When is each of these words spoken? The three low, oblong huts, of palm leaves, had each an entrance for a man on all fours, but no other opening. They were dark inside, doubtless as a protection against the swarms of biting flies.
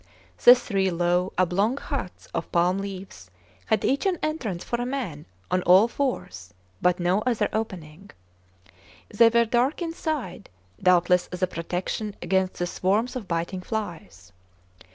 The 0.43 0.55
three 0.55 0.89
low, 0.89 1.31
oblong 1.37 1.77
huts, 1.77 2.25
of 2.33 2.51
palm 2.51 2.79
leaves, 2.79 3.29
had 3.67 3.85
each 3.85 4.07
an 4.07 4.17
entrance 4.23 4.63
for 4.63 4.81
a 4.81 4.85
man 4.87 5.27
on 5.51 5.61
all 5.61 5.87
fours, 5.87 6.55
but 6.81 6.99
no 6.99 7.19
other 7.21 7.47
opening. 7.53 8.09
They 9.13 9.29
were 9.29 9.45
dark 9.45 9.79
inside, 9.79 10.49
doubtless 10.81 11.29
as 11.31 11.43
a 11.43 11.45
protection 11.45 12.15
against 12.19 12.55
the 12.55 12.65
swarms 12.65 13.15
of 13.15 13.27
biting 13.27 13.61
flies. 13.61 14.33